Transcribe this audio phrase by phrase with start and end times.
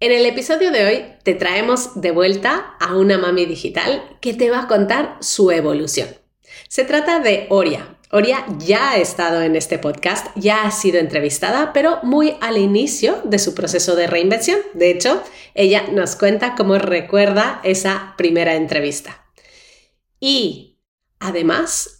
[0.00, 4.48] En el episodio de hoy te traemos de vuelta a una mami digital que te
[4.48, 6.08] va a contar su evolución.
[6.68, 7.98] Se trata de Oria.
[8.12, 13.20] Oria ya ha estado en este podcast, ya ha sido entrevistada, pero muy al inicio
[13.24, 14.60] de su proceso de reinvención.
[14.72, 15.20] De hecho,
[15.54, 19.26] ella nos cuenta cómo recuerda esa primera entrevista.
[20.20, 20.78] Y
[21.18, 21.97] además,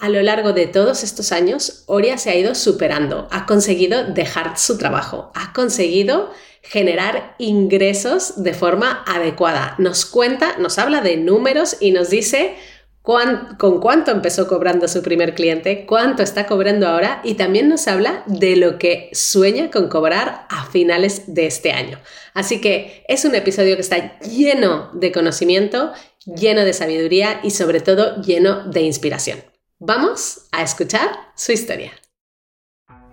[0.00, 4.58] a lo largo de todos estos años, Oria se ha ido superando, ha conseguido dejar
[4.58, 6.30] su trabajo, ha conseguido
[6.62, 9.74] generar ingresos de forma adecuada.
[9.78, 12.56] Nos cuenta, nos habla de números y nos dice
[13.02, 18.22] con cuánto empezó cobrando su primer cliente, cuánto está cobrando ahora y también nos habla
[18.26, 21.98] de lo que sueña con cobrar a finales de este año.
[22.34, 25.92] Así que es un episodio que está lleno de conocimiento,
[26.24, 29.49] lleno de sabiduría y sobre todo lleno de inspiración.
[29.82, 31.92] Vamos a escuchar su historia.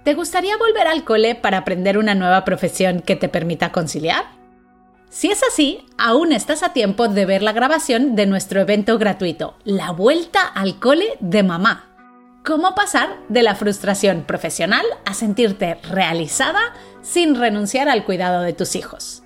[0.04, 4.26] ¿Te gustaría volver al cole para aprender una nueva profesión que te permita conciliar?
[5.10, 9.56] Si es así, aún estás a tiempo de ver la grabación de nuestro evento gratuito,
[9.64, 11.86] La Vuelta al Cole de Mamá.
[12.44, 18.76] Cómo pasar de la frustración profesional a sentirte realizada sin renunciar al cuidado de tus
[18.76, 19.24] hijos.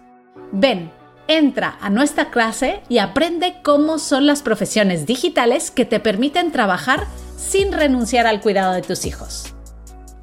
[0.51, 0.91] Ven,
[1.37, 7.05] entra a nuestra clase y aprende cómo son las profesiones digitales que te permiten trabajar
[7.37, 9.53] sin renunciar al cuidado de tus hijos.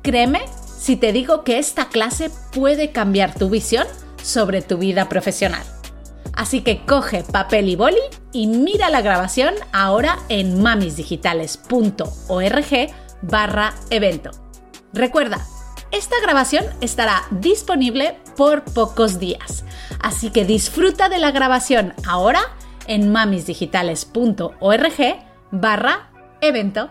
[0.02, 0.40] Créeme
[0.78, 3.86] si te digo que esta clase puede cambiar tu visión
[4.22, 5.64] sobre tu vida profesional.
[6.34, 7.98] Así que coge papel y boli
[8.32, 12.90] y mira la grabación ahora en mamisdigitales.org
[13.22, 14.30] barra evento.
[14.92, 15.44] Recuerda,
[15.90, 19.64] esta grabación estará disponible por pocos días,
[20.00, 22.40] así que disfruta de la grabación ahora
[22.86, 26.90] en mamisdigitales.org barra evento.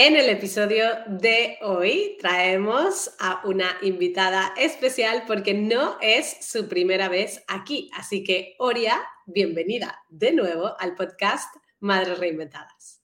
[0.00, 7.08] En el episodio de hoy traemos a una invitada especial porque no es su primera
[7.08, 7.90] vez aquí.
[7.96, 13.02] Así que, Oria, bienvenida de nuevo al podcast Madres Reinventadas.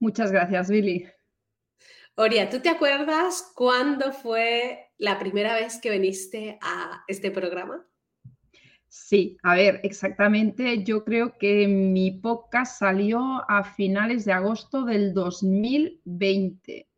[0.00, 1.06] Muchas gracias, Billy.
[2.16, 7.86] Oria, ¿tú te acuerdas cuándo fue la primera vez que viniste a este programa?
[8.96, 10.84] Sí, a ver, exactamente.
[10.84, 16.88] Yo creo que mi podcast salió a finales de agosto del 2020.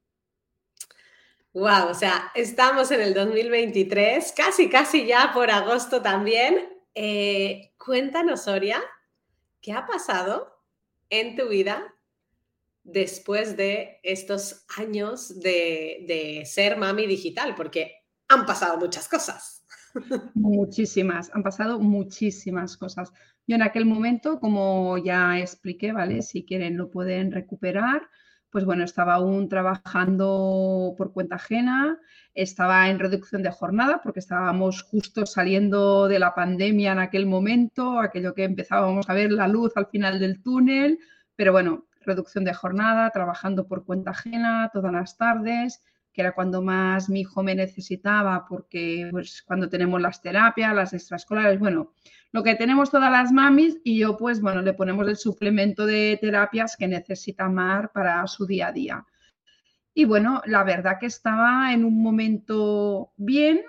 [1.55, 6.69] Wow, o sea, estamos en el 2023, casi, casi ya por agosto también.
[6.95, 8.83] Eh, cuéntanos, Soria,
[9.63, 10.63] ¿qué ha pasado
[11.09, 11.95] en tu vida
[12.85, 17.55] después de estos años de, ser mami digital?
[17.55, 19.56] Porque han pasado muchas cosas.
[20.35, 23.13] Muchísimas, han pasado muchísimas cosas.
[23.47, 26.23] Yo en aquel momento, como ya expliqué, ¿vale?
[26.23, 28.09] Si quieren lo pueden recuperar
[28.57, 31.99] pues bueno, estaba aún trabajando por cuenta ajena,
[32.33, 38.01] estaba en reducción de jornada porque estábamos justo saliendo de la pandemia en aquel momento,
[38.01, 40.99] aquello que empezábamos a ver la luz al final del túnel,
[41.35, 45.83] pero bueno, reducción de jornada, trabajando por cuenta ajena todas las tardes,
[46.17, 50.95] que era cuando más mi hijo me necesitaba porque pues cuando tenemos las terapias, las
[50.95, 51.93] extraescolares, bueno,
[52.33, 56.19] lo que tenemos todas las mamis y yo pues bueno, le ponemos el suplemento de
[56.19, 59.05] terapias que necesita Mar para su día a día.
[59.93, 63.61] Y bueno, la verdad que estaba en un momento bien,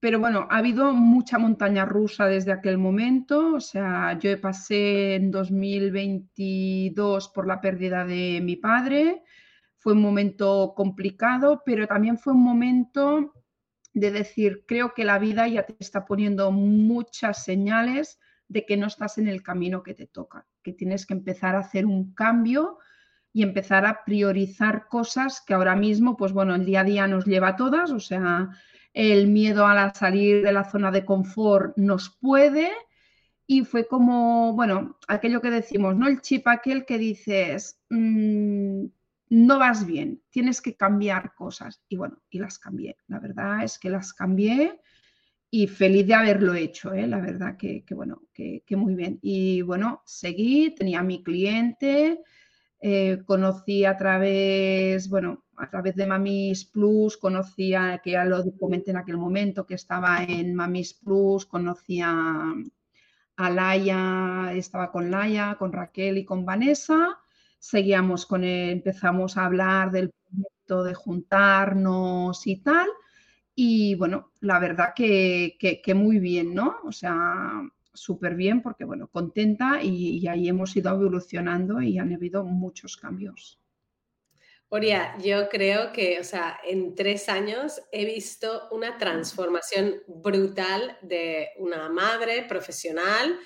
[0.00, 3.56] pero bueno, ha habido mucha montaña rusa desde aquel momento.
[3.56, 9.22] O sea, yo pasé en 2022 por la pérdida de mi padre.
[9.84, 13.34] Fue un momento complicado, pero también fue un momento
[13.92, 18.18] de decir, creo que la vida ya te está poniendo muchas señales
[18.48, 21.58] de que no estás en el camino que te toca, que tienes que empezar a
[21.58, 22.78] hacer un cambio
[23.30, 27.26] y empezar a priorizar cosas que ahora mismo, pues bueno, el día a día nos
[27.26, 28.48] lleva a todas, o sea,
[28.94, 32.70] el miedo a la salir de la zona de confort nos puede
[33.46, 36.08] y fue como, bueno, aquello que decimos, ¿no?
[36.08, 38.86] El chip aquel que dices, mm,
[39.34, 41.82] no vas bien, tienes que cambiar cosas.
[41.88, 42.96] Y bueno, y las cambié.
[43.08, 44.80] La verdad es que las cambié
[45.50, 47.06] y feliz de haberlo hecho, ¿eh?
[47.06, 49.18] la verdad que, bueno, que, muy bien.
[49.22, 52.22] Y bueno, seguí, tenía mi cliente,
[52.80, 58.92] eh, conocí a través, bueno, a través de Mamis Plus, conocía, que ya lo comenté
[58.92, 62.54] en aquel momento, que estaba en Mamis Plus, conocía
[63.36, 67.18] a Laia, estaba con Laia, con Raquel y con Vanessa.
[67.64, 72.90] Seguíamos con él, empezamos a hablar del proyecto de juntarnos y tal.
[73.54, 76.76] Y bueno, la verdad que, que, muy bien, ¿no?
[76.84, 77.62] O sea,
[77.94, 82.98] súper bien porque, bueno, contenta y, y ahí hemos ido evolucionando y han habido muchos
[82.98, 83.58] cambios.
[84.68, 91.48] Oria, yo creo que, o sea, en tres años he visto una transformación brutal de
[91.56, 93.38] una madre profesional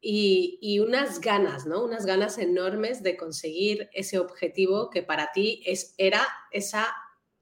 [0.00, 1.84] y, unas ganas, ¿no?
[1.84, 6.94] Unas ganas enormes de conseguir ese objetivo que para ti es, era esa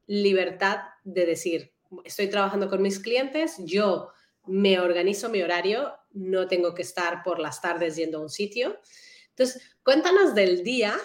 [0.07, 1.73] libertad de decir,
[2.05, 4.11] estoy trabajando con mis clientes, yo
[4.47, 8.79] me organizo mi horario, no tengo que estar por las tardes yendo a un sitio.
[9.31, 10.99] Entonces, cuéntanos del día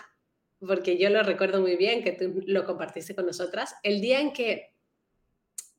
[0.66, 4.34] porque yo lo recuerdo muy bien, que tú lo compartiste con nosotras, el día en
[4.34, 4.74] que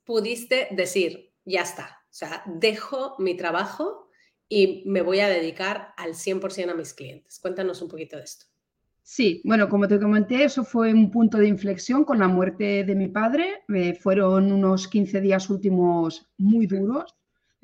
[0.04, 4.03] pudiste decir, ya está, o sea, dejo mi trabajo
[4.54, 7.40] y me voy a dedicar al 100% a mis clientes.
[7.40, 8.46] Cuéntanos un poquito de esto.
[9.02, 12.94] Sí, bueno, como te comenté, eso fue un punto de inflexión con la muerte de
[12.94, 13.64] mi padre.
[13.74, 17.16] Eh, fueron unos 15 días últimos muy duros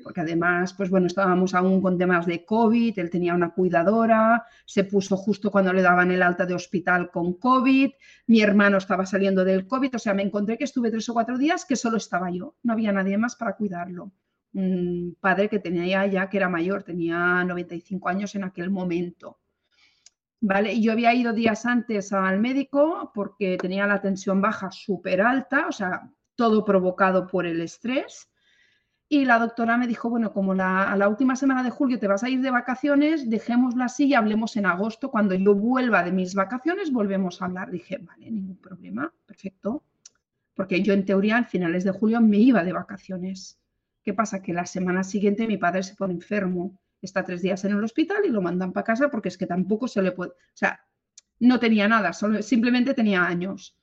[0.03, 4.83] porque además, pues bueno, estábamos aún con temas de COVID, él tenía una cuidadora, se
[4.83, 7.91] puso justo cuando le daban el alta de hospital con COVID,
[8.25, 11.37] mi hermano estaba saliendo del COVID, o sea, me encontré que estuve tres o cuatro
[11.37, 14.11] días que solo estaba yo, no había nadie más para cuidarlo.
[14.53, 19.39] Un padre que tenía ya, que era mayor, tenía 95 años en aquel momento.
[20.41, 20.79] ¿Vale?
[20.81, 25.71] Yo había ido días antes al médico porque tenía la tensión baja súper alta, o
[25.71, 28.31] sea, todo provocado por el estrés
[29.13, 32.07] y la doctora me dijo, bueno, como la, a la última semana de julio te
[32.07, 35.11] vas a ir de vacaciones, dejémoslo así y hablemos en agosto.
[35.11, 37.71] Cuando yo vuelva de mis vacaciones, volvemos a hablar.
[37.71, 39.83] Dije, vale, ningún problema, perfecto.
[40.53, 43.59] Porque yo en teoría a finales de julio me iba de vacaciones.
[44.03, 44.41] ¿Qué pasa?
[44.41, 48.23] Que la semana siguiente mi padre se pone enfermo, está tres días en el hospital
[48.25, 50.81] y lo mandan para casa porque es que tampoco se le puede, o sea,
[51.39, 53.75] no tenía nada, solo, simplemente tenía años.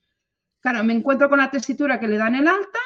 [0.61, 2.79] Claro, me encuentro con la tesitura que le dan el alta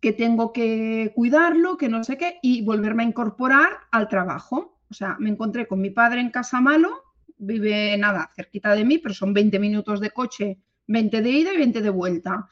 [0.00, 4.80] que tengo que cuidarlo, que no sé qué, y volverme a incorporar al trabajo.
[4.90, 7.02] O sea, me encontré con mi padre en Casa Malo,
[7.36, 11.56] vive nada, cerquita de mí, pero son 20 minutos de coche, 20 de ida y
[11.56, 12.48] 20 de vuelta.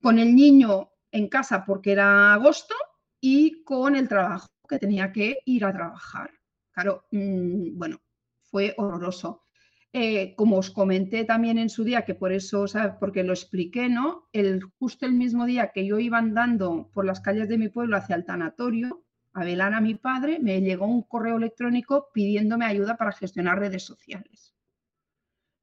[0.00, 2.74] Con el niño en casa porque era agosto
[3.22, 6.30] y con el trabajo, que tenía que ir a trabajar.
[6.72, 8.02] Claro, mm, bueno,
[8.50, 9.44] fue horroroso.
[9.92, 12.64] Eh, como os comenté también en su día, que por eso,
[12.98, 14.28] porque lo expliqué, ¿no?
[14.32, 17.96] El, justo el mismo día que yo iba andando por las calles de mi pueblo
[17.96, 19.04] hacia el tanatorio,
[19.34, 23.84] a velar a mi padre, me llegó un correo electrónico pidiéndome ayuda para gestionar redes
[23.84, 24.54] sociales.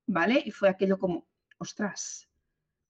[0.08, 0.42] ¿Vale?
[0.46, 1.28] Y fue aquello como,
[1.58, 2.29] ostras,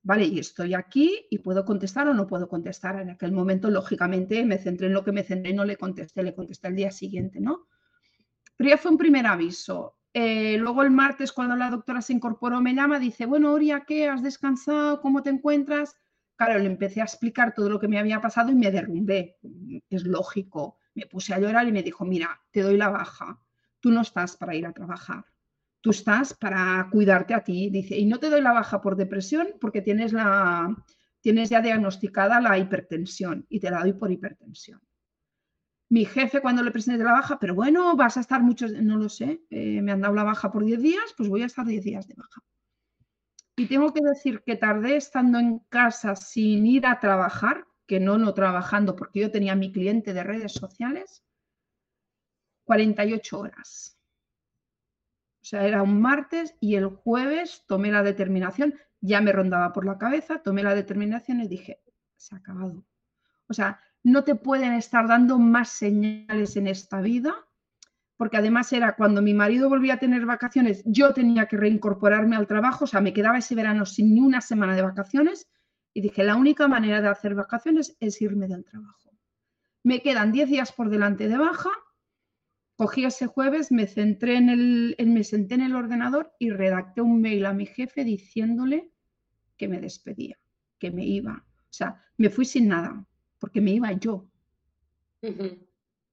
[0.04, 3.00] vale, y estoy aquí y puedo contestar o no puedo contestar.
[3.02, 6.36] En aquel momento, lógicamente, me centré en lo que me centré no le contesté, le
[6.36, 7.68] contesté el día siguiente, ¿no?
[8.58, 9.98] Pero ya fue un primer aviso.
[10.14, 14.10] Eh, luego el martes, cuando la doctora se incorporó, me llama, dice, bueno, Oria, ¿qué?
[14.10, 15.02] ¿Has descansado?
[15.02, 15.96] ¿Cómo te encuentras?
[16.36, 19.38] Claro, le empecé a explicar todo lo que me había pasado y me derrumbé.
[19.90, 20.78] Es lógico.
[20.96, 23.40] Me puse a llorar y me dijo, mira, te doy la baja.
[23.80, 25.26] Tú no estás para ir a trabajar.
[25.82, 27.70] Tú estás para cuidarte a ti.
[27.70, 30.76] Dice, y no te doy la baja por depresión porque tienes, la,
[31.22, 34.82] tienes ya diagnosticada la hipertensión y te la doy por hipertensión
[35.90, 39.10] mi jefe cuando le presenté la baja, pero bueno, vas a estar muchos, no lo
[39.10, 41.84] sé, eh, me han dado la baja por 10 días, pues voy a estar 10
[41.84, 42.42] días de baja.
[43.56, 48.20] Y tengo que decir que tardé estando en casa sin ir a trabajar, que no,
[48.20, 51.24] no trabajando, porque yo tenía mi cliente de redes sociales,
[52.66, 53.99] 48 horas.
[55.50, 59.98] Sea, era un martes y el jueves tomé la determinación, ya me rondaba por la
[59.98, 61.82] cabeza, tomé la determinación y dije,
[62.18, 62.86] se ha acabado.
[63.48, 67.34] O sea, no te pueden estar dando más señales en esta vida,
[68.16, 72.46] porque además era cuando mi marido volvía a tener vacaciones, yo tenía que reincorporarme al
[72.46, 75.50] trabajo, o sea, me quedaba ese verano sin ni una semana de vacaciones
[75.96, 79.18] y dije, la única manera de hacer vacaciones es irme del trabajo.
[79.82, 81.72] Me quedan 10 días por delante de baja,
[82.80, 87.20] cogí ese jueves, me centré en el, me senté en el ordenador y redacté un
[87.20, 88.90] mail a mi jefe diciéndole
[89.58, 90.40] que me despedía,
[90.78, 91.46] que me iba.
[91.46, 93.06] O sea, me fui sin nada
[93.38, 94.30] porque me iba yo.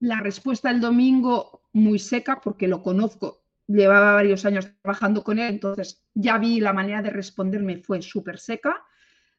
[0.01, 5.53] La respuesta el domingo muy seca porque lo conozco, llevaba varios años trabajando con él,
[5.53, 8.83] entonces ya vi la manera de responderme, fue súper seca.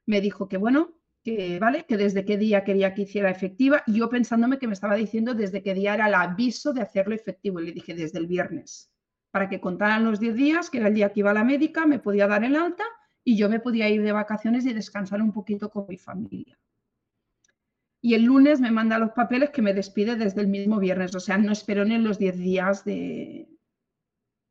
[0.07, 0.98] Me dijo que bueno,
[1.37, 4.95] que vale, que desde qué día quería que hiciera efectiva, yo pensándome que me estaba
[4.95, 8.27] diciendo desde qué día era el aviso de hacerlo efectivo, y le dije desde el
[8.27, 8.91] viernes,
[9.31, 11.87] para que contaran los 10 días, que era el día que iba a la médica,
[11.87, 12.85] me podía dar el alta
[13.25, 16.59] y yo me podía ir de vacaciones y descansar un poquito con mi familia.
[18.01, 21.15] Y el lunes me manda los papeles que me despide desde el mismo viernes.
[21.15, 23.49] O sea, no esperó ni los 10 días de,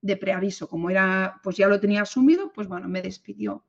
[0.01, 0.67] de preaviso.
[0.67, 3.65] Como era, pues ya lo tenía asumido, pues bueno, me despidió.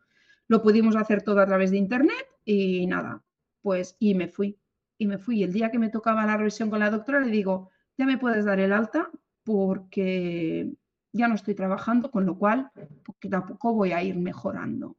[0.49, 3.23] Lo pudimos hacer todo a través de internet y nada,
[3.61, 4.59] pues y me fui.
[4.97, 5.43] Y me fui.
[5.43, 8.47] El día que me tocaba la revisión con la doctora le digo, ya me puedes
[8.47, 9.11] dar el alta
[9.45, 10.73] porque
[11.13, 12.71] ya no estoy trabajando, con lo cual
[13.05, 14.97] porque tampoco voy a ir mejorando.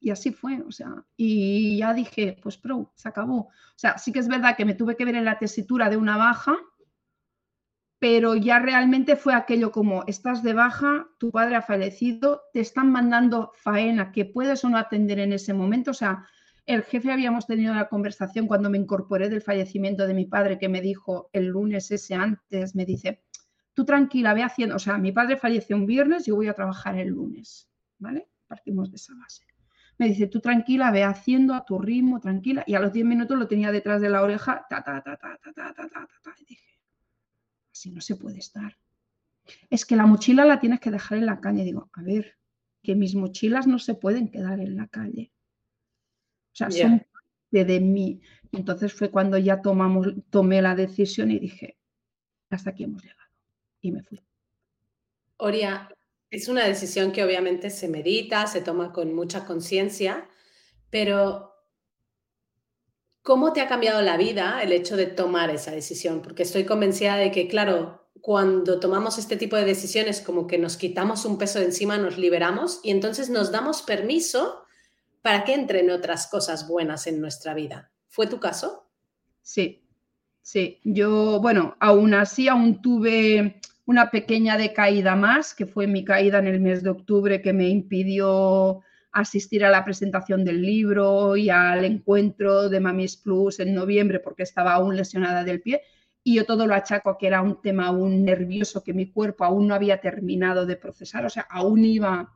[0.00, 3.38] Y así fue, o sea, y ya dije, pues pro, se acabó.
[3.38, 5.96] O sea, sí que es verdad que me tuve que ver en la tesitura de
[5.96, 6.58] una baja,
[7.98, 12.92] pero ya realmente fue aquello como, estás de baja, tu padre ha fallecido, te están
[12.92, 15.92] mandando faena que puedes o no atender en ese momento.
[15.92, 16.26] O sea,
[16.66, 20.68] el jefe habíamos tenido una conversación cuando me incorporé del fallecimiento de mi padre que
[20.68, 23.22] me dijo el lunes ese antes, me dice,
[23.74, 26.98] tú tranquila, ve haciendo, o sea, mi padre falleció un viernes, yo voy a trabajar
[26.98, 27.68] el lunes,
[27.98, 28.28] ¿vale?
[28.46, 29.44] Partimos de esa base.
[29.98, 32.64] Me dice, tú tranquila, ve haciendo a tu ritmo, tranquila.
[32.66, 35.38] Y a los 10 minutos lo tenía detrás de la oreja, ta, ta, ta, ta,
[35.40, 36.80] ta, ta, ta, ta, ta, y dije,
[37.72, 38.76] así no se puede estar.
[39.70, 41.62] Es que la mochila la tienes que dejar en la calle.
[41.62, 42.38] digo, a ver,
[42.82, 45.32] que mis mochilas no se pueden quedar en la calle.
[46.54, 48.20] O sea, son parte de mí.
[48.52, 51.76] Entonces fue cuando ya tomamos, tomé la decisión y dije,
[52.50, 53.20] hasta aquí hemos llegado.
[53.80, 54.22] Y me fui.
[55.36, 55.88] Oria,
[56.30, 60.28] es una decisión que obviamente se medita, se toma con mucha conciencia,
[60.90, 61.52] pero
[63.22, 66.22] ¿cómo te ha cambiado la vida el hecho de tomar esa decisión?
[66.22, 70.76] Porque estoy convencida de que, claro, cuando tomamos este tipo de decisiones, como que nos
[70.76, 74.63] quitamos un peso de encima, nos liberamos y entonces nos damos permiso
[75.24, 77.90] para que entren otras cosas buenas en nuestra vida.
[78.08, 78.90] ¿Fue tu caso?
[79.40, 79.82] Sí,
[80.42, 80.80] sí.
[80.84, 86.46] Yo, bueno, aún así, aún tuve una pequeña decaída más, que fue mi caída en
[86.46, 91.86] el mes de octubre que me impidió asistir a la presentación del libro y al
[91.86, 95.80] encuentro de Mamis Plus en noviembre porque estaba aún lesionada del pie.
[96.22, 99.46] Y yo todo lo achaco a que era un tema aún nervioso que mi cuerpo
[99.46, 102.30] aún no había terminado de procesar, o sea, aún iba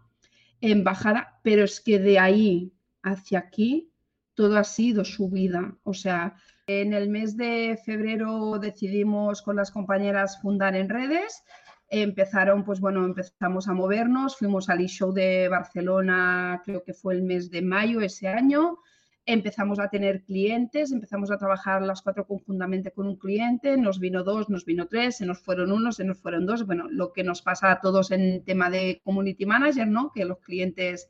[0.62, 3.93] en bajada, pero es que de ahí hacia aquí
[4.38, 5.75] todo ha sido subida.
[5.83, 6.37] O sea,
[6.69, 11.43] en el mes de febrero decidimos con las compañeras fundar en redes.
[11.88, 17.25] Empezaron, pues bueno, empezamos a movernos, fuimos al e-show de Barcelona, creo que fue el
[17.25, 18.78] mes de mayo ese año.
[19.26, 24.23] Empezamos a tener clientes, empezamos a trabajar las cuatro conjuntamente con un cliente, nos vino
[24.23, 26.64] dos, nos vino tres, se nos fueron uno, se nos fueron dos.
[26.64, 30.12] Bueno, lo que nos pasa a todos en tema de community manager, ¿no?
[30.12, 31.09] Que los clientes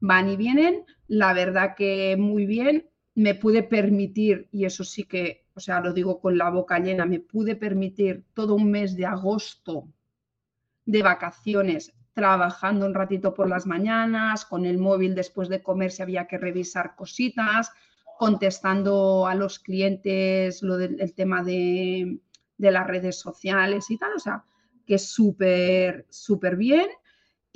[0.00, 0.84] van y vienen.
[1.08, 5.92] La verdad que muy bien me pude permitir, y eso sí que, o sea, lo
[5.92, 9.88] digo con la boca llena, me pude permitir todo un mes de agosto
[10.84, 16.02] de vacaciones trabajando un ratito por las mañanas, con el móvil después de comer si
[16.02, 17.70] había que revisar cositas,
[18.18, 22.18] contestando a los clientes lo del el tema de,
[22.56, 24.44] de las redes sociales y tal, o sea,
[24.86, 26.86] que súper, súper bien.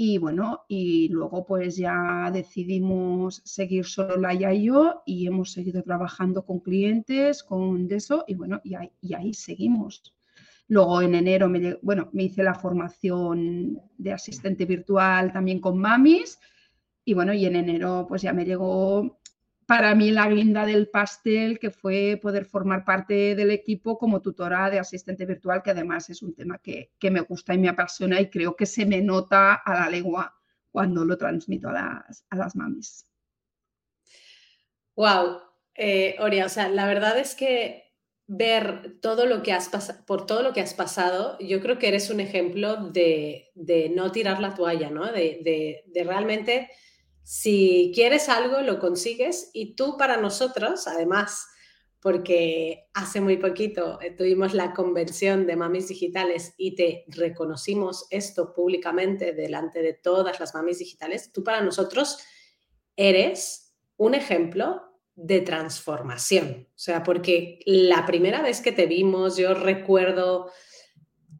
[0.02, 5.82] Y bueno, y luego pues ya decidimos seguir solo Laia y yo y hemos seguido
[5.82, 10.14] trabajando con clientes, con eso y bueno, y ahí, y ahí seguimos.
[10.68, 16.38] Luego en enero me, bueno, me hice la formación de asistente virtual también con Mamis
[17.04, 19.20] y bueno, y en enero pues ya me llegó
[19.70, 24.68] para mí la guinda del pastel, que fue poder formar parte del equipo como tutora
[24.68, 28.28] de asistente virtual, que además es un tema que, me gusta y me apasiona y
[28.28, 30.34] creo que se me nota a la lengua
[30.72, 33.06] cuando lo transmito a las, a las mamis.
[34.96, 35.38] Wow,
[35.76, 37.94] eh, Oria, o sea, la verdad es que
[38.26, 41.86] ver todo lo que has pasado, por todo lo que has pasado, yo creo que
[41.86, 43.52] eres un ejemplo de,
[43.94, 45.12] no tirar la toalla, ¿no?
[45.12, 46.70] de, de realmente
[47.22, 51.46] si quieres algo, lo consigues y tú para nosotros, además,
[52.00, 58.54] porque hace muy poquito eh, tuvimos la convención de mamis digitales y te reconocimos esto
[58.54, 62.18] públicamente delante de todas las mamis digitales, tú para nosotros
[62.96, 64.82] eres un ejemplo
[65.14, 66.68] de transformación.
[66.70, 70.50] O sea, porque la primera vez que te vimos, yo recuerdo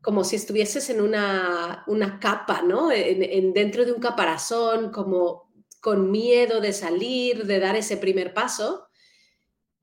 [0.03, 1.85] como si estuvieses en una,
[2.21, 2.91] capa, ¿no?
[2.91, 5.50] En, dentro de un caparazón, como
[5.81, 8.89] con miedo de salir, de dar ese primer paso.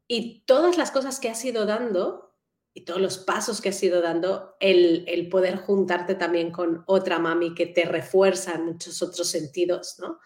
[0.08, 2.28] Y todas las cosas que has ido dando
[2.78, 7.56] y todos los pasos que has ido dando, el, poder juntarte también con otra mami
[7.56, 10.20] que te refuerza en muchos otros sentidos, ¿no?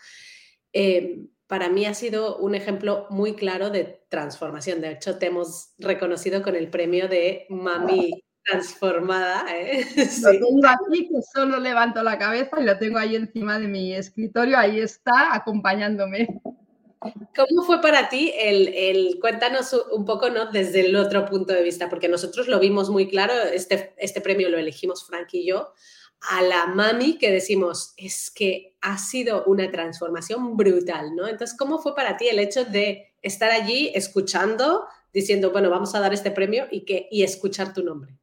[0.74, 4.82] Eh, para mí ha sido un ejemplo muy claro de transformación.
[4.82, 9.46] De hecho, te hemos reconocido con el premio de Mami transformada.
[9.50, 9.86] ¿eh?
[10.22, 13.94] Lo tengo aquí, que solo levanto la cabeza y lo tengo ahí encima de mi
[13.94, 16.42] escritorio, ahí está, acompañándome.
[17.36, 20.52] ¿Cómo fue para ti el, cuéntanos un poco, ¿no?
[20.52, 24.50] Desde el otro punto de vista, porque nosotros lo vimos muy claro, este, este premio
[24.50, 25.74] lo elegimos Frank y yo,
[26.30, 31.28] a la mami que decimos, es que ha sido una transformación brutal, ¿no?
[31.28, 36.00] Entonces, ¿cómo fue para ti el hecho de estar allí escuchando, diciendo, bueno, vamos a
[36.00, 38.20] dar este premio y, que, y escuchar tu nombre?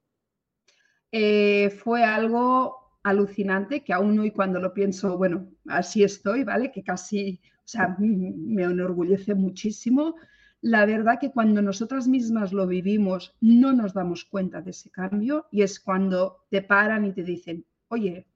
[1.12, 6.70] Eh, fue algo alucinante que aún hoy cuando lo pienso, bueno, así estoy, ¿vale?
[6.70, 10.16] Que casi, o sea, me enorgullece muchísimo.
[10.60, 15.46] La verdad que cuando nosotras mismas lo vivimos no nos damos cuenta de ese cambio
[15.52, 18.26] y es cuando te paran y te dicen, oye,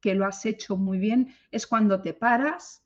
[0.00, 2.84] que lo has hecho muy bien, es cuando te paras,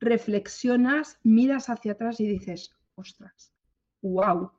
[0.00, 3.52] reflexionas, miras hacia atrás y dices, ostras,
[4.00, 4.50] wow.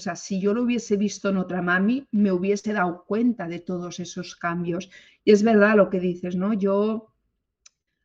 [0.00, 3.58] O sea, si yo lo hubiese visto en otra mami, me hubiese dado cuenta de
[3.60, 4.90] todos esos cambios.
[5.24, 6.54] Y es verdad lo que dices, ¿no?
[6.54, 7.12] Yo,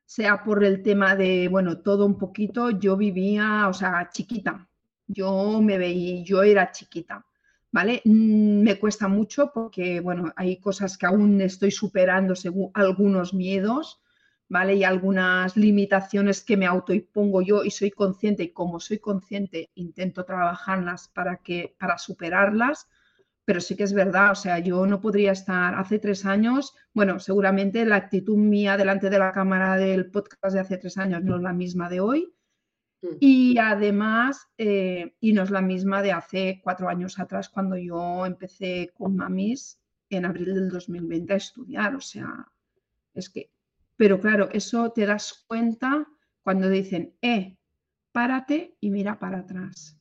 [0.06, 4.68] sea por el tema de, bueno, todo un poquito, yo vivía, o sea, chiquita.
[5.08, 7.26] Yo me veía, yo era chiquita.
[7.72, 8.02] ¿vale?
[8.06, 14.02] Mm, me cuesta mucho porque, bueno, hay cosas que aún estoy superando según algunos miedos,
[14.50, 14.76] ¿vale?
[14.76, 20.26] Y algunas limitaciones que me autoimpongo yo y soy consciente y como soy consciente intento
[20.26, 22.88] trabajarlas para, que, para superarlas,
[23.46, 27.20] pero sí que es verdad, o sea, yo no podría estar hace tres años, bueno,
[27.20, 31.36] seguramente la actitud mía delante de la cámara del podcast de hace tres años no
[31.36, 32.36] es la misma de hoy,
[33.06, 33.18] Mm.
[33.20, 38.26] Y además, eh, y no es la misma de hace cuatro años atrás, cuando yo
[38.26, 41.96] empecé con Mamis en abril del 2020 a estudiar.
[41.96, 42.48] O sea,
[43.14, 43.52] es que,
[43.96, 46.08] pero claro, eso te das cuenta
[46.44, 47.58] cuando dicen, eh,
[48.12, 50.00] párate y mira para atrás.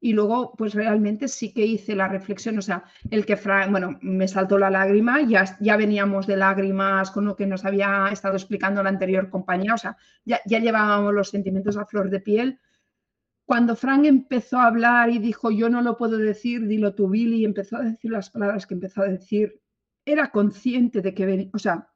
[0.00, 3.36] Y luego, pues realmente sí que hice la reflexión, o sea, el que,
[3.68, 8.08] bueno, me saltó la lágrima, ya, ya veníamos de lágrimas con lo que nos había
[8.12, 12.20] estado explicando la anterior compañía, o sea, ya, ya llevábamos los sentimientos a flor de
[12.20, 12.60] piel.
[13.44, 17.38] Cuando Frank empezó a hablar y dijo, yo no lo puedo decir, dilo tú, Billy,
[17.40, 19.60] y empezó a decir las palabras que empezó a decir,
[20.04, 21.88] era consciente de que venía, o sea,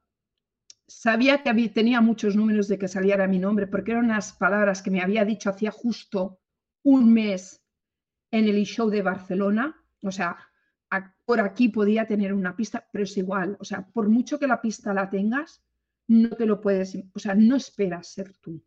[0.99, 4.81] sabía que había, tenía muchos números de que saliera mi nombre, porque eran unas palabras
[4.81, 6.39] que me había dicho hacía justo
[6.83, 7.61] un mes
[8.31, 10.37] en el show de Barcelona, o sea,
[11.25, 14.61] por aquí podía tener una pista, pero es igual, o sea, por mucho que la
[14.61, 15.63] pista la tengas,
[16.07, 18.63] no te lo puedes, o sea, no esperas ser tú,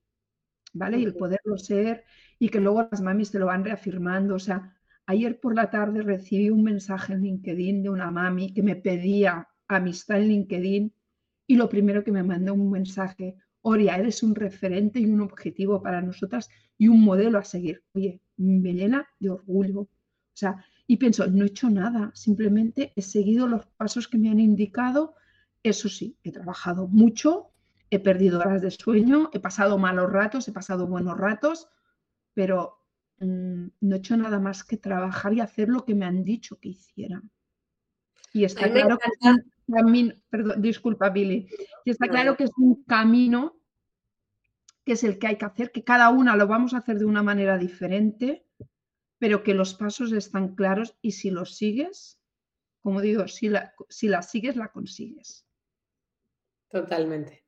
[0.73, 0.99] ¿vale?
[0.99, 2.05] Y el poderlo ser
[2.39, 6.03] y que luego las mamis te lo van reafirmando, o sea, ayer por la tarde
[6.03, 10.96] recibí un mensaje en LinkedIn de una mami que me pedía amistad en LinkedIn
[11.47, 15.83] y lo primero que me mandó un mensaje, Oria, eres un referente y un objetivo
[15.83, 17.83] para nosotras y un modelo a seguir.
[17.95, 19.81] Oye, me llena de orgullo.
[19.81, 19.89] O
[20.35, 24.39] sea, y pienso, no he hecho nada, simplemente he seguido los pasos que me han
[24.39, 25.15] indicado.
[25.63, 27.51] Eso sí, he trabajado mucho,
[27.91, 31.69] he perdido horas de sueño, he pasado malos ratos, he pasado buenos ratos,
[32.35, 32.85] pero
[33.19, 36.59] mm, no he hecho nada más que trabajar y hacer lo que me han dicho
[36.61, 37.23] que hiciera.
[38.33, 39.11] Y está claro que
[39.73, 41.49] camino, perdón, disculpa Billy,
[41.85, 43.57] y está claro que es un camino
[44.85, 47.05] que es el que hay que hacer, que cada una lo vamos a hacer de
[47.05, 48.47] una manera diferente,
[49.19, 52.21] pero que los pasos están claros y si los sigues,
[52.83, 55.45] como digo, si la, si la sigues, la consigues.
[56.69, 57.45] Totalmente.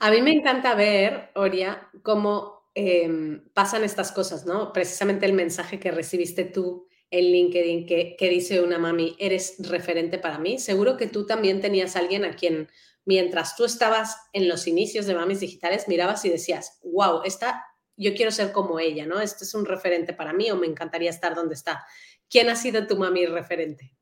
[0.00, 4.72] A mí me encanta ver, Oria, cómo em, pasan estas cosas, ¿no?
[4.72, 10.38] Precisamente el mensaje que recibiste tú en LinkedIn que, dice una mami, eres referente para
[10.38, 10.58] mí.
[10.58, 12.68] Seguro que tú también tenías alguien a quien
[13.04, 17.64] mientras tú estabas en los inicios de Mamis Digitales, mirabas y decías, wow, esta,
[17.98, 19.20] yo quiero ser como ella, ¿no?
[19.20, 21.84] Este es un referente para mí o me encantaría estar donde está.
[22.30, 23.94] ¿Quién ha sido tu mami referente?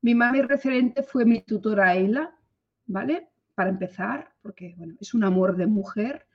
[0.00, 2.34] Mi mami referente fue mi tutora Eila,
[2.86, 3.28] ¿vale?
[3.54, 6.26] Para empezar, porque bueno, es un amor de mujer.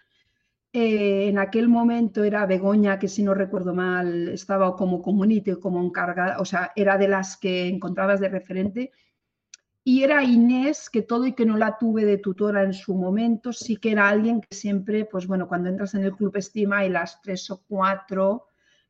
[0.77, 5.81] Eh, en aquel momento era Begoña, que si no recuerdo mal, estaba como community, como
[5.81, 8.91] encargada, o sea, era de las que encontrabas de referente
[9.85, 13.53] y era Inés, que todo y que no la tuve de tutora en su momento,
[13.53, 16.89] sí que era alguien que siempre, pues bueno, cuando entras en el Club Estima hay
[16.89, 18.47] las tres o cuatro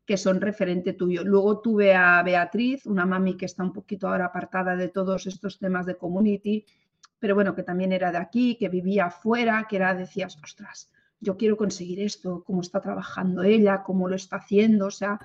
[0.08, 1.24] que son referente tuyo.
[1.24, 5.60] Luego tuve a Beatriz, una mami que está un poquito ahora apartada de todos estos
[5.60, 6.65] temas de community,
[7.19, 10.89] pero bueno, que también era de aquí, que vivía afuera, que era, decías, ostras,
[11.25, 15.19] yo quiero conseguir esto, cómo está trabajando ella, cómo lo está haciendo, o sea,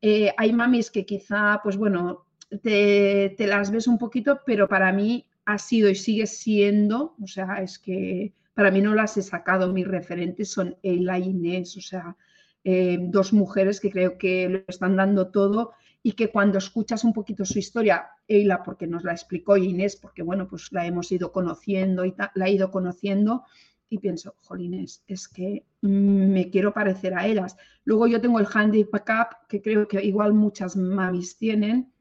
[0.00, 2.24] eh, hay mamis que quizá, pues bueno,
[2.62, 7.62] te, las ves un poquito, pero para mí ha sido y sigue siendo, o sea,
[7.62, 11.80] es que para mí no las he sacado, mis referentes son Eila y Inés, o
[11.80, 12.16] sea,
[12.64, 17.12] eh, dos mujeres que creo que lo están dando todo y que cuando escuchas un
[17.12, 21.12] poquito su historia, Eila porque nos la explicó y Inés porque, bueno, pues la hemos
[21.12, 23.44] ido conociendo y la he ido conociendo,
[23.92, 27.58] y pienso, jolines, es que me quiero parecer a ellas.
[27.84, 31.92] Luego yo tengo el handicap que creo que igual muchas mamis tienen,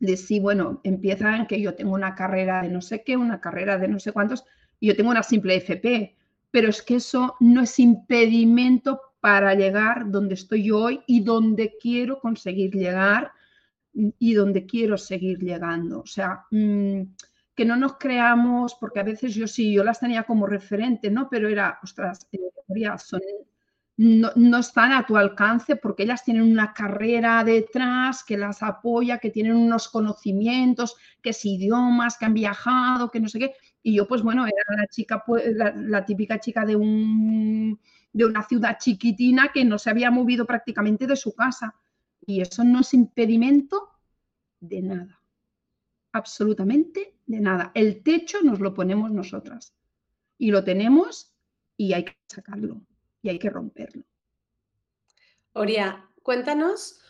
[0.00, 3.78] de si, bueno, empiezan que yo tengo una carrera de no sé qué, una carrera
[3.78, 4.44] de no sé cuántos,
[4.80, 6.16] y yo tengo una simple FP,
[6.50, 12.18] pero es que eso no es impedimento para llegar donde estoy hoy y donde quiero
[12.18, 13.30] conseguir llegar
[13.94, 16.00] y donde quiero seguir llegando.
[16.00, 17.02] O sea, mm,
[17.54, 21.28] que no nos creamos, porque a veces yo sí, yo las tenía como referente, ¿no?
[21.30, 22.38] Pero era, ostras, eh,
[22.98, 23.20] son,
[23.98, 29.18] no, no, están a tu alcance porque ellas tienen una carrera detrás que las apoya,
[29.18, 33.54] que tienen unos conocimientos, que es idiomas, que han viajado, que no sé qué.
[33.82, 37.78] Y yo, pues bueno, era la chica, pues, la, típica chica de, un,
[38.12, 41.74] de una ciudad chiquitina que no se había movido prácticamente de su casa.
[42.24, 43.90] Y eso no es impedimento
[44.60, 45.21] de nada.
[46.12, 47.72] Absolutamente de nada.
[47.74, 49.74] El techo nos lo ponemos nosotras.
[50.38, 51.32] Y lo tenemos
[51.76, 52.80] y hay que sacarlo
[53.22, 54.04] y hay que romperlo.
[55.52, 57.00] Oria, cuéntanos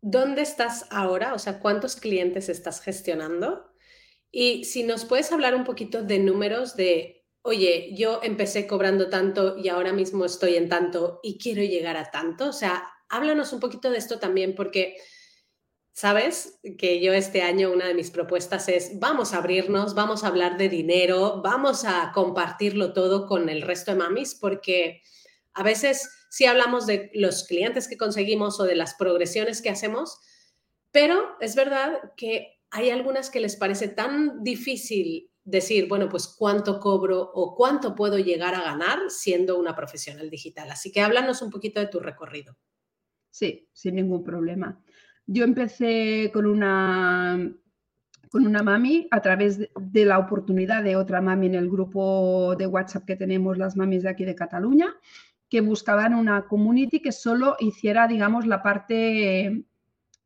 [0.00, 3.68] dónde estás ahora, o sea, cuántos clientes estás gestionando
[4.30, 9.56] y si nos puedes hablar un poquito de números de, oye, yo empecé cobrando tanto
[9.56, 13.60] y ahora mismo estoy en tanto y quiero llegar a tanto, o sea, háblanos un
[13.60, 14.96] poquito de esto también porque
[15.98, 20.28] Sabes que yo este año una de mis propuestas es vamos a abrirnos, vamos a
[20.28, 25.02] hablar de dinero, vamos a compartirlo todo con el resto de mamis, porque
[25.54, 30.20] a veces sí hablamos de los clientes que conseguimos o de las progresiones que hacemos,
[30.92, 36.78] pero es verdad que hay algunas que les parece tan difícil decir, bueno, pues cuánto
[36.78, 40.70] cobro o cuánto puedo llegar a ganar siendo una profesional digital.
[40.70, 42.56] Así que háblanos un poquito de tu recorrido.
[43.30, 44.80] Sí, sin ningún problema.
[45.30, 47.52] Yo empecé con una,
[48.30, 52.66] con una mami a través de, la oportunidad de otra mami en el grupo de
[52.66, 54.96] WhatsApp que tenemos las mamis de aquí de Cataluña,
[55.50, 59.66] que buscaban una community que solo hiciera, digamos, la parte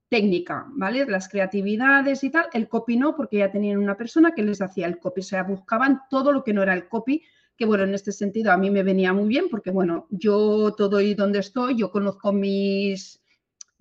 [0.09, 1.05] técnica, ¿vale?
[1.07, 2.47] Las creatividades y tal.
[2.53, 5.23] El copy no, porque ya tenían una persona que les hacía el copy.
[5.23, 7.25] O sea, buscaban todo lo que no era el copy,
[7.57, 11.01] que bueno, en este sentido a mí me venía muy bien, porque bueno, yo todo
[11.01, 13.22] y donde estoy, yo conozco mis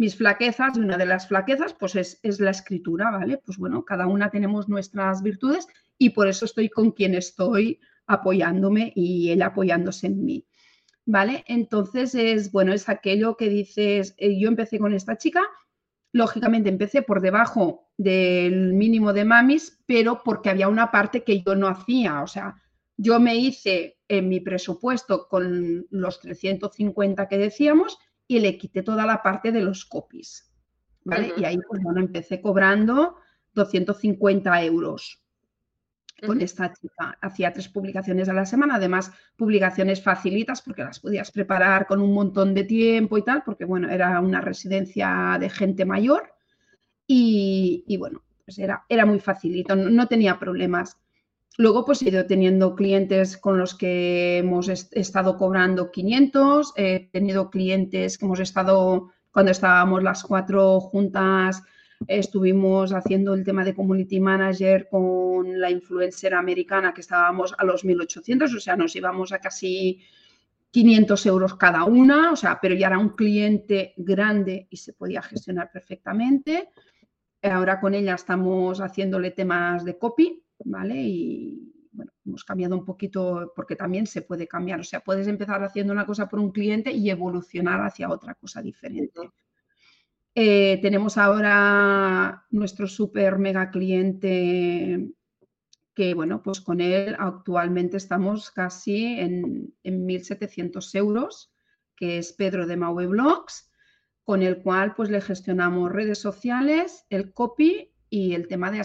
[0.01, 3.37] mis flaquezas, y una de las flaquezas pues es, la escritura, ¿vale?
[3.37, 8.93] Pues bueno, cada una tenemos nuestras virtudes y por eso estoy con quien estoy apoyándome
[8.95, 10.47] y él apoyándose en mí,
[11.05, 11.43] ¿vale?
[11.45, 15.43] Entonces es, bueno, es aquello que dices, eh, yo empecé con esta chica,
[16.11, 21.53] lógicamente empecé por debajo del mínimo de mamis, pero porque había una parte que yo
[21.55, 22.55] no hacía, o sea,
[22.97, 27.99] yo me hice en mi presupuesto con los 350 que decíamos
[28.31, 30.49] y le quité toda la parte de los copies.
[31.03, 31.33] ¿vale?
[31.35, 33.17] Y ahí, pues bueno, empecé cobrando
[33.53, 35.21] 250 euros
[36.25, 37.17] con esta chica.
[37.19, 42.13] Hacía tres publicaciones a la semana, además publicaciones facilitas porque las podías preparar con un
[42.13, 46.33] montón de tiempo y tal, porque bueno, era una residencia de gente mayor
[47.05, 51.00] y, bueno, pues era, era muy facilito, no tenía problemas.
[51.57, 57.49] Luego, pues he ido teniendo clientes con los que hemos estado cobrando 500, he tenido
[57.49, 61.61] clientes que hemos estado, cuando estábamos las cuatro juntas,
[62.07, 67.83] estuvimos haciendo el tema de community manager con la influencer americana que estábamos a los
[67.85, 70.01] 1800, o sea, nos íbamos a casi
[70.71, 75.21] 500 euros cada una, o sea, pero ya era un cliente grande y se podía
[75.21, 76.69] gestionar perfectamente.
[77.43, 80.95] Ahora con ella estamos haciéndole temas de copy, ¿vale?
[81.01, 85.63] Y bueno, hemos cambiado un poquito porque también se puede cambiar, o sea, puedes empezar
[85.63, 89.31] haciendo una cosa por un cliente y evolucionar hacia otra cosa diferente.
[90.33, 95.11] Eh, tenemos ahora nuestro super mega cliente
[95.93, 101.53] que, bueno, pues con él actualmente estamos casi en, en 1.700 euros,
[101.97, 103.69] que es Pedro de Maue Blogs,
[104.23, 108.83] con el cual pues le gestionamos redes sociales, el copy y el tema de,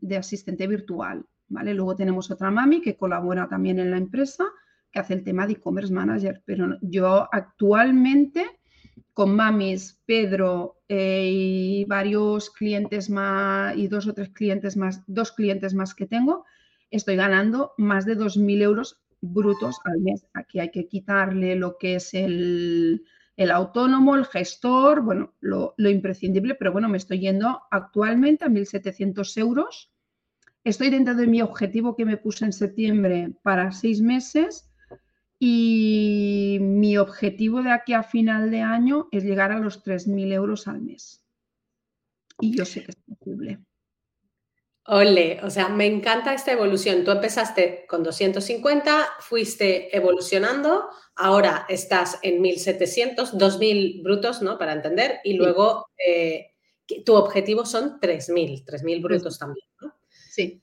[0.00, 1.26] de asistente virtual.
[1.48, 1.74] ¿vale?
[1.74, 4.44] Luego tenemos otra mami que colabora también en la empresa,
[4.92, 6.42] que hace el tema de e-commerce manager.
[6.46, 8.46] Pero yo actualmente
[9.12, 15.32] con mamis, Pedro eh, y varios clientes más, y dos o tres clientes más, dos
[15.32, 16.44] clientes más que tengo,
[16.92, 20.24] estoy ganando más de 2.000 euros brutos al mes.
[20.34, 23.02] Aquí hay que quitarle lo que es el,
[23.38, 29.38] el autónomo, el gestor, bueno, lo, imprescindible, pero bueno, me estoy yendo actualmente a 1.700
[29.38, 29.92] euros.
[30.64, 34.68] Estoy dentro de mi objetivo que me puse en septiembre para seis meses
[35.38, 40.66] y mi objetivo de aquí a final de año es llegar a los 3.000 euros
[40.66, 41.24] al mes.
[42.40, 43.60] Y yo sé que es posible.
[44.90, 47.04] Ole, o sea, me encanta esta evolución.
[47.04, 54.56] Tú empezaste con 250, fuiste evolucionando, ahora estás en 1700, 2000 brutos, ¿no?
[54.56, 56.54] Para entender, y luego eh,
[57.04, 59.94] tu objetivo son 3000, 3000 brutos también, ¿no?
[60.08, 60.62] Sí.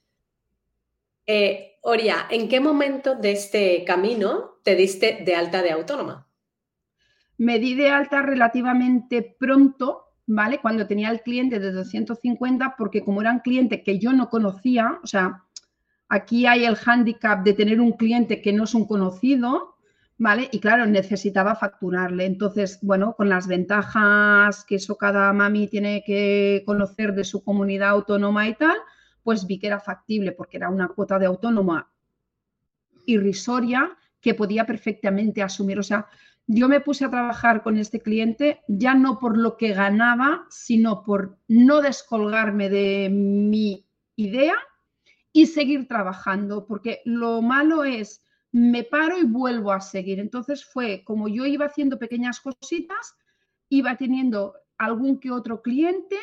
[1.27, 6.27] Eh, Oria, ¿en qué momento de este camino te diste de alta de autónoma?
[7.37, 10.59] Me di de alta relativamente pronto, ¿vale?
[10.59, 14.99] Cuando tenía el cliente de 250, porque como era un cliente que yo no conocía,
[15.03, 15.43] o sea,
[16.09, 19.75] aquí hay el hándicap de tener un cliente que no es un conocido,
[20.17, 20.49] ¿vale?
[20.51, 22.25] Y claro, necesitaba facturarle.
[22.25, 27.89] Entonces, bueno, con las ventajas que eso cada mami tiene que conocer de su comunidad
[27.89, 28.77] autónoma y tal,
[29.23, 31.91] pues vi que era factible porque era una cuota de autónoma
[33.05, 35.79] irrisoria que podía perfectamente asumir.
[35.79, 36.07] O sea,
[36.47, 41.03] yo me puse a trabajar con este cliente ya no por lo que ganaba, sino
[41.03, 44.55] por no descolgarme de mi idea
[45.31, 50.19] y seguir trabajando, porque lo malo es, me paro y vuelvo a seguir.
[50.19, 53.17] Entonces fue como yo iba haciendo pequeñas cositas,
[53.69, 56.17] iba teniendo algún que otro cliente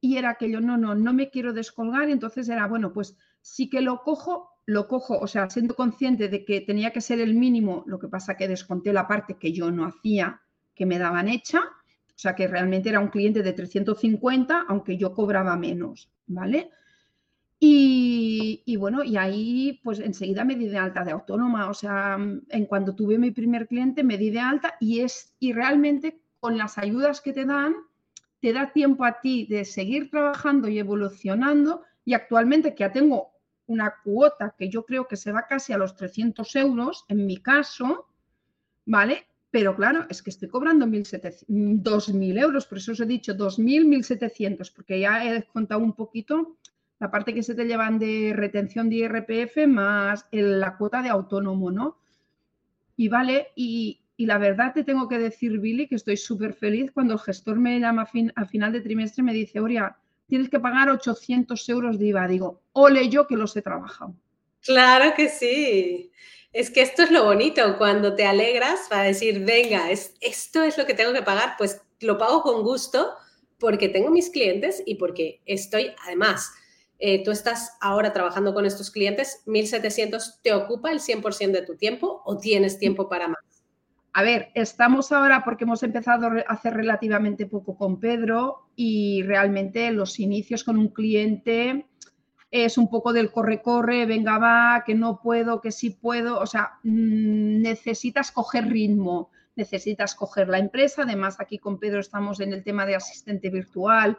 [0.00, 2.10] y era aquello, no, no, no me quiero descolgar.
[2.10, 6.44] entonces era, bueno, pues sí que lo cojo, lo cojo, o sea, siendo consciente de
[6.44, 9.70] que tenía que ser el mínimo, lo que pasa que desconté la parte que yo
[9.70, 10.42] no hacía,
[10.74, 15.14] que me daban hecha, o sea, que realmente era un cliente de 350, aunque yo
[15.14, 16.68] cobraba menos, ¿vale?
[17.58, 22.66] Y, bueno, y ahí pues enseguida me di de alta de autónoma, o sea, en
[22.66, 26.76] cuanto tuve mi primer cliente me di de alta y es, y realmente con las
[26.76, 27.74] ayudas que te dan,
[28.40, 33.37] te da tiempo a ti de seguir trabajando y evolucionando y actualmente que ya tengo
[33.68, 37.36] una cuota que yo creo que se va casi a los 300 euros, en mi
[37.36, 38.08] caso,
[38.84, 39.26] ¿vale?
[39.50, 44.72] Pero claro, es que estoy cobrando 2.000 euros, por eso os he dicho 2.000, 1.700,
[44.74, 46.58] porque ya he descontado un poquito
[46.98, 51.70] la parte que se te llevan de retención de IRPF más la cuota de autónomo,
[51.70, 51.98] ¿no?
[52.96, 57.14] Y vale, y, la verdad te tengo que decir, Billy, que estoy súper feliz cuando
[57.14, 59.96] el gestor me llama a, a final de trimestre y me dice, Oria,
[60.28, 62.28] tienes que pagar 800 euros de IVA.
[62.28, 64.14] Digo, ole yo que los he trabajado.
[64.60, 66.12] Claro que sí.
[66.52, 70.78] Es que esto es lo bonito, cuando te alegras para decir, venga, es, esto es
[70.78, 73.14] lo que tengo que pagar, pues lo pago con gusto
[73.58, 76.50] porque tengo mis clientes y porque estoy, además,
[76.98, 81.76] eh, tú estás ahora trabajando con estos clientes, 1.700 te ocupa el 100% de tu
[81.76, 83.47] tiempo o tienes tiempo para más.
[84.18, 90.18] A ver, estamos ahora porque hemos empezado hace relativamente poco con Pedro y realmente los
[90.18, 91.86] inicios con un cliente
[92.50, 96.40] es un poco del corre-corre, venga, va, que no puedo, que sí puedo.
[96.40, 101.02] O sea, mm, necesitas coger ritmo, necesitas coger la empresa.
[101.02, 104.18] Además, aquí con Pedro estamos en el tema de asistente virtual,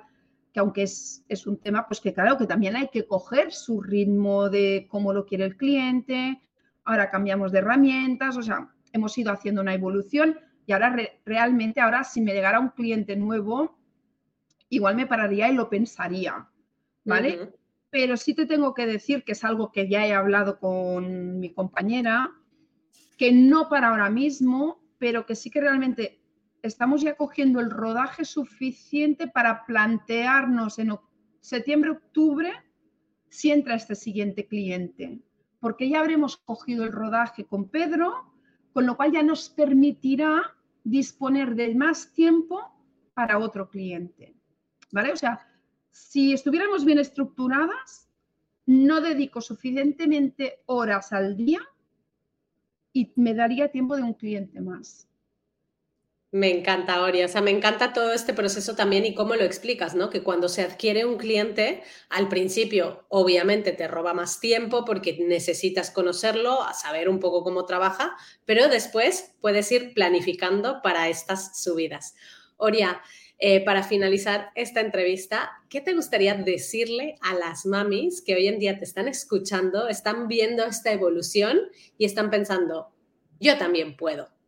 [0.53, 3.81] que aunque es, es un tema, pues que claro, que también hay que coger su
[3.81, 6.41] ritmo de cómo lo quiere el cliente.
[6.85, 12.03] Ahora cambiamos de herramientas, o sea, hemos ido haciendo una evolución y ahora realmente, ahora
[12.03, 13.79] si me llegara un cliente nuevo,
[14.69, 16.47] igual me pararía y lo pensaría,
[17.03, 17.53] ¿vale?
[17.89, 21.51] Pero sí te tengo que decir que es algo que ya he hablado con mi
[21.53, 22.31] compañera,
[23.17, 26.21] que no para ahora mismo, pero que sí que realmente
[26.61, 30.95] estamos ya cogiendo el rodaje suficiente para plantearnos en
[31.39, 32.53] septiembre, octubre,
[33.27, 35.19] si entra este siguiente cliente,
[35.59, 38.28] porque ya habremos cogido el rodaje con Pedro
[38.73, 42.71] con lo cual ya nos permitirá disponer de más tiempo
[43.13, 44.35] para otro cliente.
[44.91, 45.11] ¿Vale?
[45.11, 45.45] O sea,
[45.91, 48.09] si estuviéramos bien estructuradas,
[48.65, 51.59] no dedico suficientemente horas al día
[52.93, 55.08] y me daría tiempo de un cliente más.
[56.31, 57.25] Me encanta, Oria.
[57.25, 60.11] O sea, me encanta todo este proceso también y cómo lo explicas, ¿no?
[60.11, 65.89] Que cuando se adquiere un cliente, al principio, obviamente, te roba más tiempo porque necesitas
[65.89, 68.15] conocerlo, saber un poco cómo trabaja,
[68.45, 72.13] pero después puedes ir planificando para estas subidas.
[72.57, 73.01] Oria,
[73.39, 78.59] eh, para finalizar esta entrevista, ¿qué te gustaría decirle a las mamis que hoy en
[78.59, 81.59] día te están escuchando, están viendo esta evolución
[81.97, 82.93] y están pensando,
[83.39, 84.38] yo también puedo?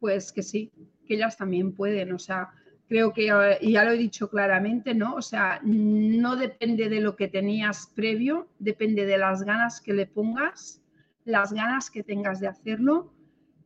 [0.00, 0.72] Pues que sí,
[1.06, 2.50] que ellas también pueden, o sea,
[2.88, 3.28] creo que,
[3.60, 5.14] y ya lo he dicho claramente, ¿no?
[5.14, 10.06] O sea, no depende de lo que tenías previo, depende de las ganas que le
[10.06, 10.82] pongas,
[11.24, 13.12] las ganas que tengas de hacerlo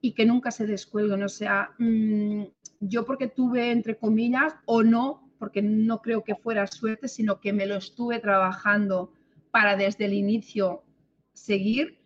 [0.01, 1.23] y que nunca se descuelguen.
[1.23, 2.43] O sea, mm,
[2.81, 7.53] yo porque tuve, entre comillas, o no, porque no creo que fuera suerte, sino que
[7.53, 9.13] me lo estuve trabajando
[9.53, 10.83] para desde el inicio
[11.33, 11.99] seguir,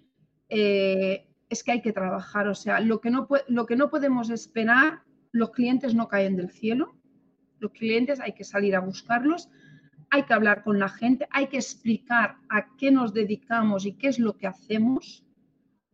[0.49, 2.49] eh, es que hay que trabajar.
[2.49, 6.51] O sea, lo que, no, lo que no podemos esperar, los clientes no caen del
[6.51, 6.97] cielo.
[7.59, 9.49] Los clientes hay que salir a buscarlos.
[10.11, 14.09] hay que hablar con la gente, hay que explicar a qué nos dedicamos y qué
[14.09, 15.25] es lo que hacemos,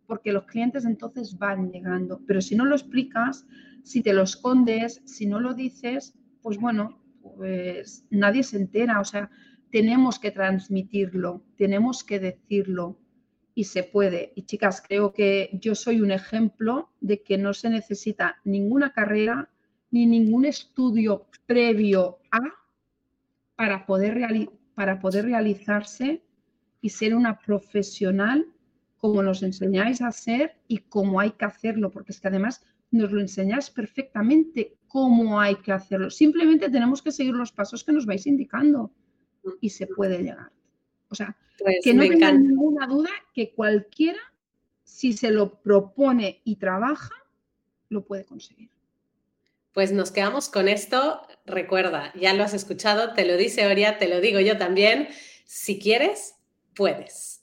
[0.07, 2.21] porque los clientes entonces van llegando.
[2.27, 3.47] Pero si no lo explicas,
[3.83, 9.01] si te lo escondes, si no lo dices, pues bueno, pues nadie se entera.
[9.01, 9.31] O sea,
[9.71, 12.99] tenemos que transmitirlo, tenemos que decirlo
[13.55, 14.33] y se puede.
[14.35, 19.51] Y chicas, creo que yo soy un ejemplo de que no se necesita ninguna carrera
[19.91, 22.41] ni ningún estudio previo a
[23.55, 26.23] para poder, para poder realizarse
[26.81, 28.47] y ser una profesional
[28.97, 33.11] como nos enseñáis a ser y cómo hay que hacerlo, porque es que además nos
[33.11, 36.11] lo enseñáis perfectamente cómo hay que hacerlo.
[36.11, 38.93] Simplemente tenemos que seguir los pasos que nos vais indicando
[39.61, 40.53] y se puede llegar.
[41.13, 44.19] O sea, pues que no tenga ninguna duda que cualquiera,
[44.83, 47.15] si se lo propone y trabaja,
[47.91, 48.71] lo puede conseguir.
[49.73, 51.21] Pues nos quedamos con esto.
[51.45, 55.09] Recuerda, ya lo has escuchado, te lo dice Oria, te lo digo yo también.
[55.45, 56.35] Si quieres,
[56.75, 57.43] puedes.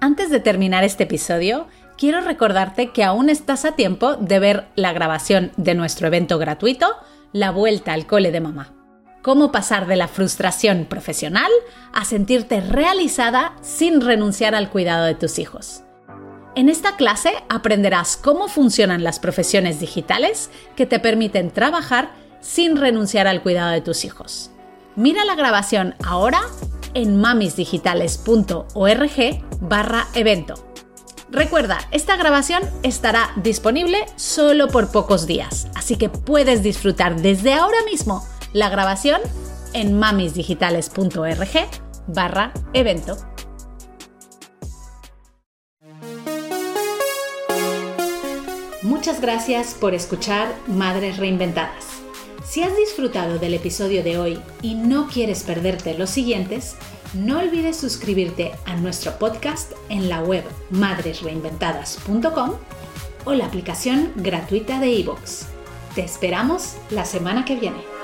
[0.00, 4.92] Antes de terminar este episodio, quiero recordarte que aún estás a tiempo de ver la
[4.92, 6.88] grabación de nuestro evento gratuito,
[7.32, 8.77] La Vuelta al Cole de Mamá.
[9.22, 11.50] Cómo pasar de la frustración profesional
[11.92, 15.82] a sentirte realizada sin renunciar al cuidado de tus hijos.
[16.54, 23.26] En esta clase aprenderás cómo funcionan las profesiones digitales que te permiten trabajar sin renunciar
[23.26, 24.50] al cuidado de tus hijos.
[24.96, 26.40] Mira la grabación ahora
[26.94, 30.54] en mamisdigitales.org barra evento.
[31.30, 37.82] Recuerda, esta grabación estará disponible solo por pocos días, así que puedes disfrutar desde ahora
[37.84, 39.20] mismo la grabación
[39.72, 41.48] en mamisdigitales.org
[42.06, 43.16] barra evento.
[48.82, 51.84] Muchas gracias por escuchar Madres Reinventadas.
[52.44, 56.76] Si has disfrutado del episodio de hoy y no quieres perderte los siguientes,
[57.12, 62.52] no olvides suscribirte a nuestro podcast en la web madresreinventadas.com
[63.24, 65.46] o la aplicación gratuita de iVoox.
[65.94, 67.97] Te esperamos la semana que viene.